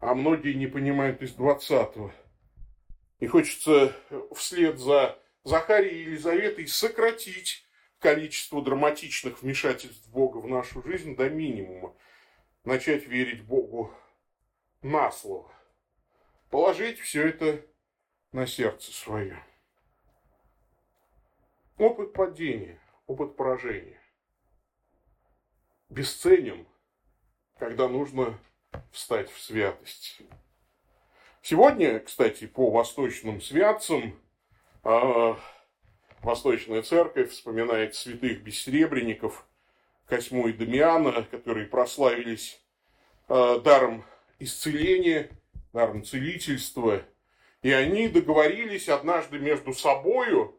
а 0.00 0.14
многие 0.14 0.54
не 0.54 0.66
понимают 0.66 1.22
из 1.22 1.32
двадцатого. 1.32 2.12
И 3.18 3.26
хочется 3.26 3.92
вслед 4.34 4.78
за 4.78 5.18
Захарией 5.44 5.98
и 5.98 6.02
Елизаветой 6.02 6.66
сократить 6.68 7.66
количество 7.98 8.62
драматичных 8.62 9.42
вмешательств 9.42 10.08
Бога 10.08 10.38
в 10.38 10.46
нашу 10.46 10.82
жизнь 10.84 11.16
до 11.16 11.28
минимума. 11.28 11.94
Начать 12.64 13.06
верить 13.06 13.44
Богу 13.44 13.94
на 14.82 15.10
слово. 15.10 15.52
Положить 16.50 16.98
все 16.98 17.28
это 17.28 17.64
на 18.32 18.46
сердце 18.46 18.92
свое. 18.92 19.42
Опыт 21.78 22.12
падения, 22.12 22.80
опыт 23.06 23.36
поражения. 23.36 24.00
Бесценен, 25.88 26.66
когда 27.58 27.88
нужно 27.88 28.38
встать 28.92 29.30
в 29.30 29.40
святость. 29.40 30.20
Сегодня, 31.42 32.00
кстати, 32.00 32.46
по 32.46 32.70
восточным 32.70 33.40
святцам 33.40 34.20
а, 34.82 35.38
Восточная 36.20 36.82
Церковь 36.82 37.30
вспоминает 37.30 37.94
святых 37.94 38.42
бессеребренников 38.42 39.46
Косьму 40.08 40.48
и 40.48 40.52
Дамиана, 40.52 41.22
которые 41.30 41.66
прославились 41.66 42.60
а, 43.28 43.58
даром 43.60 44.04
исцеления, 44.38 45.30
даром 45.72 46.04
целительства. 46.04 47.02
И 47.62 47.70
они 47.70 48.08
договорились 48.08 48.88
однажды 48.88 49.38
между 49.38 49.72
собою, 49.72 50.56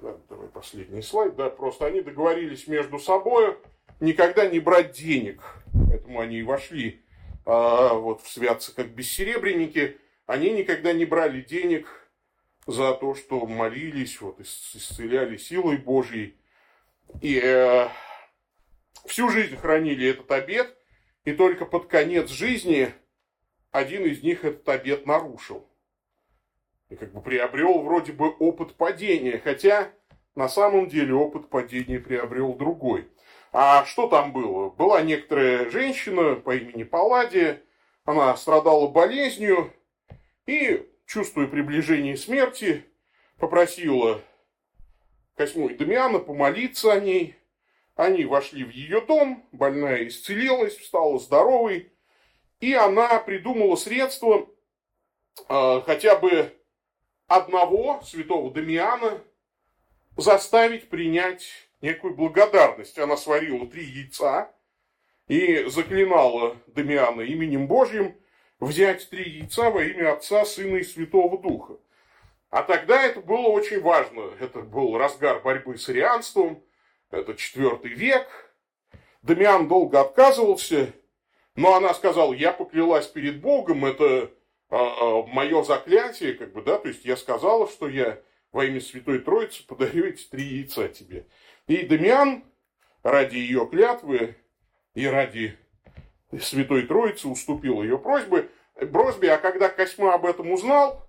давай 0.00 0.48
последний 0.48 1.02
слайд, 1.02 1.34
да, 1.36 1.48
просто 1.50 1.86
они 1.86 2.02
договорились 2.02 2.66
между 2.66 2.98
собою 2.98 3.58
никогда 4.00 4.46
не 4.46 4.60
брать 4.60 4.92
денег. 4.92 5.40
Поэтому 5.88 6.20
они 6.20 6.38
и 6.38 6.42
вошли 6.42 7.02
а, 7.44 7.94
вот 7.94 8.22
в 8.22 8.28
святцы 8.30 8.74
как 8.74 8.88
бессеребренники, 8.88 9.98
они 10.26 10.50
никогда 10.50 10.92
не 10.92 11.04
брали 11.04 11.40
денег 11.40 11.86
за 12.66 12.94
то, 12.94 13.14
что 13.14 13.46
молились, 13.46 14.20
вот, 14.20 14.40
исцеляли 14.40 15.36
силой 15.36 15.76
Божьей. 15.76 16.36
И 17.20 17.40
э, 17.42 17.88
всю 19.06 19.28
жизнь 19.28 19.56
хранили 19.56 20.08
этот 20.08 20.30
обет, 20.30 20.76
и 21.24 21.32
только 21.32 21.64
под 21.64 21.86
конец 21.86 22.30
жизни 22.30 22.92
один 23.70 24.04
из 24.04 24.22
них 24.22 24.44
этот 24.44 24.68
обет 24.68 25.06
нарушил. 25.06 25.68
И 26.88 26.96
как 26.96 27.12
бы 27.12 27.20
приобрел 27.20 27.80
вроде 27.82 28.12
бы 28.12 28.30
опыт 28.30 28.76
падения, 28.76 29.38
хотя 29.42 29.92
на 30.34 30.48
самом 30.48 30.88
деле 30.88 31.14
опыт 31.14 31.48
падения 31.48 31.98
приобрел 31.98 32.54
другой. 32.54 33.08
А 33.52 33.84
что 33.84 34.06
там 34.08 34.32
было? 34.32 34.70
Была 34.70 35.02
некоторая 35.02 35.70
женщина 35.70 36.36
по 36.36 36.54
имени 36.54 36.84
Палладия, 36.84 37.62
она 38.04 38.36
страдала 38.36 38.88
болезнью 38.88 39.72
и, 40.46 40.86
чувствуя 41.06 41.46
приближение 41.46 42.16
смерти, 42.16 42.84
попросила 43.38 44.22
Косьму 45.34 45.68
Дамиана 45.70 46.18
помолиться 46.18 46.92
о 46.92 47.00
ней. 47.00 47.34
Они 47.96 48.26
вошли 48.26 48.62
в 48.62 48.70
ее 48.70 49.00
дом, 49.00 49.42
больная 49.52 50.06
исцелилась, 50.06 50.76
стала 50.84 51.18
здоровой, 51.18 51.90
и 52.60 52.74
она 52.74 53.18
придумала 53.20 53.74
средство 53.76 54.48
э, 55.48 55.80
хотя 55.84 56.16
бы 56.16 56.54
одного 57.26 58.02
святого 58.02 58.52
Дамиана 58.52 59.22
заставить 60.16 60.90
принять 60.90 61.46
некую 61.80 62.14
благодарность. 62.14 62.98
Она 62.98 63.16
сварила 63.16 63.66
три 63.66 63.84
яйца 63.84 64.52
и 65.26 65.64
заклинала 65.64 66.58
Дамиана 66.66 67.22
именем 67.22 67.66
Божьим 67.66 68.14
взять 68.60 69.08
три 69.08 69.38
яйца 69.38 69.70
во 69.70 69.82
имя 69.82 70.12
Отца, 70.12 70.44
Сына 70.44 70.76
и 70.76 70.84
Святого 70.84 71.38
Духа. 71.38 71.78
А 72.50 72.62
тогда 72.62 73.02
это 73.02 73.20
было 73.20 73.48
очень 73.48 73.80
важно. 73.80 74.32
Это 74.38 74.60
был 74.60 74.98
разгар 74.98 75.40
борьбы 75.40 75.78
с 75.78 75.88
арианством, 75.88 76.62
это 77.10 77.34
четвертый 77.34 77.92
век. 77.92 78.26
Дамиан 79.22 79.68
долго 79.68 80.00
отказывался, 80.00 80.92
но 81.54 81.74
она 81.74 81.94
сказала, 81.94 82.32
я 82.32 82.52
поклялась 82.52 83.06
перед 83.06 83.40
Богом, 83.40 83.84
это 83.84 84.30
а, 84.68 84.76
а, 84.76 85.26
мое 85.26 85.62
заклятие, 85.62 86.34
как 86.34 86.52
бы, 86.52 86.62
да, 86.62 86.78
то 86.78 86.88
есть 86.88 87.04
я 87.04 87.16
сказала, 87.16 87.68
что 87.68 87.88
я 87.88 88.20
во 88.52 88.64
имя 88.64 88.80
Святой 88.80 89.20
Троицы 89.20 89.66
подарю 89.66 90.06
эти 90.06 90.24
три 90.24 90.44
яйца 90.44 90.88
тебе. 90.88 91.26
И 91.66 91.84
Дамиан 91.86 92.44
ради 93.02 93.36
ее 93.36 93.66
клятвы 93.66 94.36
и 94.94 95.06
ради 95.06 95.56
Святой 96.40 96.86
Троицы 96.86 97.28
уступил 97.28 97.82
ее 97.82 97.98
просьбы, 97.98 98.50
просьбе, 98.92 99.32
а 99.32 99.38
когда 99.38 99.68
Косьма 99.68 100.14
об 100.14 100.26
этом 100.26 100.50
узнал, 100.50 101.08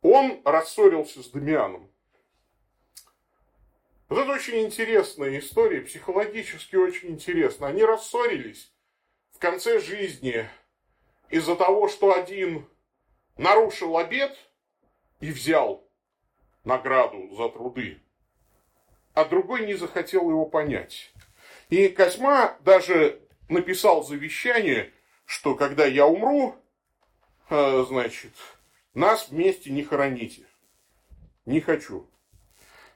он 0.00 0.40
рассорился 0.44 1.22
с 1.22 1.28
Дамианом. 1.28 1.91
Вот 4.12 4.18
это 4.18 4.32
очень 4.32 4.66
интересная 4.66 5.38
история, 5.38 5.80
психологически 5.80 6.76
очень 6.76 7.12
интересно. 7.12 7.68
Они 7.68 7.82
рассорились 7.82 8.70
в 9.30 9.38
конце 9.38 9.80
жизни 9.80 10.46
из-за 11.30 11.56
того, 11.56 11.88
что 11.88 12.14
один 12.14 12.68
нарушил 13.38 13.96
обед 13.96 14.36
и 15.20 15.32
взял 15.32 15.90
награду 16.62 17.34
за 17.34 17.48
труды, 17.48 18.02
а 19.14 19.24
другой 19.24 19.64
не 19.64 19.72
захотел 19.72 20.28
его 20.28 20.44
понять. 20.44 21.10
И 21.70 21.88
Козьма 21.88 22.58
даже 22.60 23.18
написал 23.48 24.04
завещание, 24.04 24.92
что 25.24 25.54
когда 25.54 25.86
я 25.86 26.06
умру, 26.06 26.54
э, 27.48 27.84
значит, 27.88 28.34
нас 28.92 29.30
вместе 29.30 29.70
не 29.70 29.82
хороните. 29.82 30.44
Не 31.46 31.62
хочу. 31.62 32.11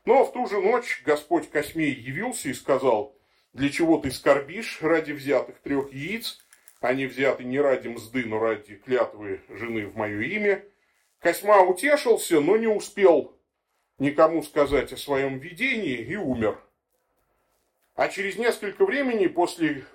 Но 0.06 0.24
в 0.24 0.32
ту 0.32 0.46
же 0.46 0.60
ночь 0.60 1.02
Господь 1.04 1.50
Космей 1.50 1.92
явился 1.92 2.48
и 2.48 2.54
сказал, 2.54 3.18
для 3.52 3.70
чего 3.70 3.98
ты 3.98 4.12
скорбишь 4.12 4.80
ради 4.80 5.10
взятых 5.10 5.58
трех 5.58 5.92
яиц, 5.92 6.38
они 6.80 7.06
взяты 7.06 7.42
не 7.42 7.58
ради 7.58 7.88
мзды, 7.88 8.24
но 8.24 8.38
ради 8.38 8.76
клятвы 8.76 9.40
жены 9.48 9.86
в 9.86 9.96
мое 9.96 10.20
имя. 10.20 10.64
Косьма 11.18 11.62
утешился, 11.62 12.40
но 12.40 12.56
не 12.56 12.68
успел 12.68 13.36
никому 13.98 14.42
сказать 14.42 14.92
о 14.92 14.96
своем 14.96 15.38
видении 15.38 15.98
и 15.98 16.14
умер. 16.14 16.56
А 17.96 18.08
через 18.08 18.36
несколько 18.36 18.86
времени 18.86 19.26
после 19.26 19.86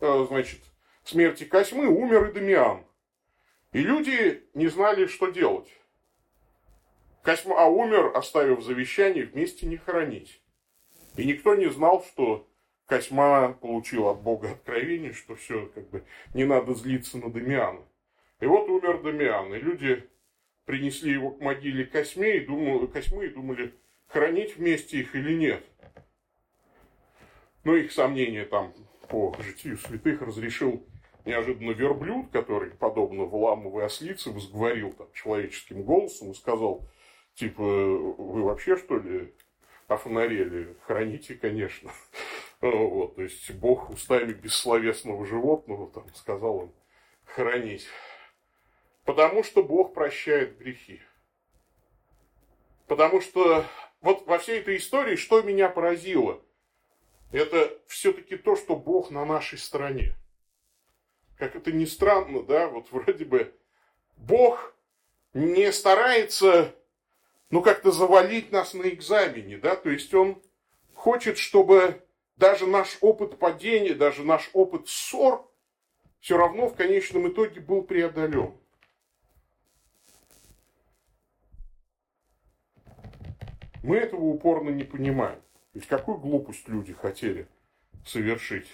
э, 0.00 0.26
значит, 0.28 0.60
смерти 1.04 1.44
Косьмы 1.44 1.86
умер 1.86 2.30
и 2.30 2.32
Дамиан. 2.32 2.84
И 3.72 3.80
люди 3.80 4.42
не 4.54 4.66
знали, 4.66 5.06
что 5.06 5.28
делать. 5.28 5.68
Косьма 7.22 7.56
а 7.58 7.66
умер, 7.66 8.16
оставив 8.16 8.62
завещание 8.62 9.26
вместе 9.26 9.66
не 9.66 9.76
хоронить. 9.76 10.40
И 11.16 11.24
никто 11.24 11.54
не 11.54 11.68
знал, 11.70 12.04
что 12.04 12.48
Косьма 12.86 13.52
получил 13.52 14.08
от 14.08 14.22
Бога 14.22 14.52
откровение, 14.52 15.12
что 15.12 15.34
все, 15.36 15.66
как 15.74 15.90
бы, 15.90 16.04
не 16.32 16.44
надо 16.44 16.74
злиться 16.74 17.18
на 17.18 17.30
Дамиана. 17.30 17.84
И 18.40 18.46
вот 18.46 18.68
умер 18.68 19.02
Дамиан, 19.02 19.54
и 19.54 19.58
люди 19.58 20.08
принесли 20.64 21.12
его 21.12 21.30
к 21.30 21.40
могиле 21.40 21.84
Косьме 21.84 22.38
и 22.38 22.46
думали, 22.46 22.86
Косьмы 22.86 23.26
и 23.26 23.30
думали, 23.30 23.74
хранить 24.06 24.56
вместе 24.56 25.00
их 25.00 25.14
или 25.14 25.34
нет. 25.34 25.64
Но 27.64 27.74
их 27.76 27.92
сомнения 27.92 28.44
там 28.44 28.72
по 29.08 29.34
житию 29.40 29.76
святых 29.76 30.22
разрешил 30.22 30.86
неожиданно 31.24 31.72
верблюд, 31.72 32.30
который, 32.30 32.70
подобно 32.70 33.24
вламовой 33.24 33.84
ослице, 33.84 34.30
возговорил 34.30 34.92
там 34.92 35.08
человеческим 35.12 35.82
голосом 35.82 36.30
и 36.30 36.34
сказал, 36.34 36.88
типа, 37.38 37.62
вы 37.62 38.42
вообще 38.42 38.76
что 38.76 38.98
ли 38.98 39.32
офонарели? 39.86 40.76
Храните, 40.86 41.34
конечно. 41.34 41.92
Вот, 42.60 43.14
то 43.14 43.22
есть 43.22 43.52
Бог 43.52 43.88
устами 43.88 44.32
бессловесного 44.32 45.24
животного 45.24 45.88
там 45.92 46.12
сказал 46.12 46.62
им 46.64 46.72
хранить. 47.24 47.86
Потому 49.04 49.44
что 49.44 49.62
Бог 49.62 49.94
прощает 49.94 50.58
грехи. 50.58 51.00
Потому 52.88 53.20
что 53.20 53.64
вот 54.00 54.26
во 54.26 54.38
всей 54.38 54.58
этой 54.58 54.78
истории, 54.78 55.14
что 55.14 55.40
меня 55.42 55.68
поразило, 55.68 56.42
это 57.30 57.78
все-таки 57.86 58.36
то, 58.36 58.56
что 58.56 58.74
Бог 58.74 59.12
на 59.12 59.24
нашей 59.24 59.58
стороне. 59.58 60.16
Как 61.36 61.54
это 61.54 61.70
ни 61.70 61.84
странно, 61.84 62.42
да, 62.42 62.66
вот 62.66 62.88
вроде 62.90 63.24
бы 63.24 63.54
Бог 64.16 64.74
не 65.32 65.72
старается, 65.72 66.74
ну, 67.50 67.62
как-то 67.62 67.90
завалить 67.90 68.52
нас 68.52 68.74
на 68.74 68.88
экзамене, 68.88 69.58
да, 69.58 69.76
то 69.76 69.90
есть 69.90 70.12
Он 70.14 70.42
хочет, 70.94 71.38
чтобы 71.38 72.02
даже 72.36 72.66
наш 72.66 72.98
опыт 73.00 73.38
падения, 73.38 73.94
даже 73.94 74.22
наш 74.22 74.50
опыт 74.52 74.88
ссор 74.88 75.50
все 76.20 76.36
равно 76.36 76.68
в 76.68 76.76
конечном 76.76 77.28
итоге 77.28 77.60
был 77.60 77.82
преодолен. 77.82 78.54
Мы 83.82 83.96
этого 83.96 84.24
упорно 84.24 84.70
не 84.70 84.84
понимаем. 84.84 85.40
Ведь 85.72 85.86
какую 85.86 86.18
глупость 86.18 86.68
люди 86.68 86.92
хотели 86.92 87.46
совершить? 88.04 88.66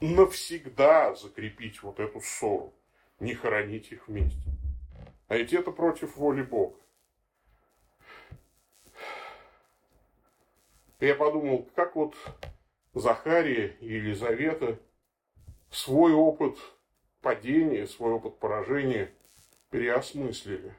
Навсегда 0.00 1.14
закрепить 1.14 1.82
вот 1.82 2.00
эту 2.00 2.20
ссору, 2.20 2.74
не 3.20 3.34
хоронить 3.34 3.92
их 3.92 4.08
вместе. 4.08 4.50
А 5.28 5.36
ведь 5.36 5.52
это 5.52 5.70
против 5.70 6.16
воли 6.16 6.42
Бога. 6.42 6.76
Я 11.00 11.14
подумал, 11.14 11.68
как 11.74 11.94
вот 11.94 12.14
Захария 12.94 13.76
и 13.80 13.86
Елизавета 13.86 14.78
свой 15.70 16.14
опыт 16.14 16.56
падения, 17.20 17.86
свой 17.86 18.12
опыт 18.12 18.38
поражения 18.38 19.12
переосмыслили 19.70 20.74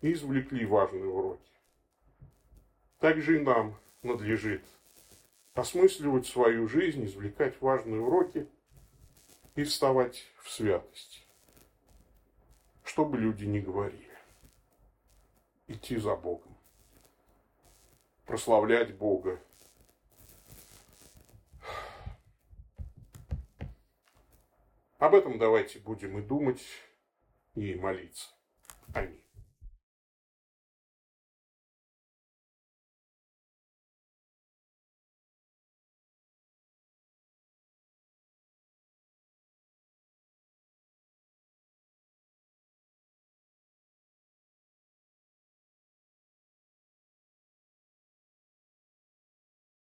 и 0.00 0.12
извлекли 0.12 0.64
важные 0.64 1.04
уроки. 1.04 1.42
Также 2.98 3.36
и 3.36 3.40
нам 3.40 3.76
надлежит 4.02 4.62
осмысливать 5.54 6.26
свою 6.26 6.66
жизнь, 6.66 7.04
извлекать 7.04 7.60
важные 7.60 8.00
уроки 8.00 8.48
и 9.54 9.64
вставать 9.64 10.24
в 10.38 10.50
святость. 10.50 11.26
Что 12.84 13.04
бы 13.04 13.18
люди 13.18 13.44
ни 13.44 13.60
говорили. 13.60 14.08
Идти 15.66 15.98
за 15.98 16.16
Богом. 16.16 16.51
Прославлять 18.26 18.96
Бога. 18.96 19.40
Об 24.98 25.14
этом 25.14 25.38
давайте 25.38 25.80
будем 25.80 26.18
и 26.18 26.22
думать, 26.22 26.62
и 27.54 27.74
молиться. 27.74 28.28
Аминь. 28.94 29.21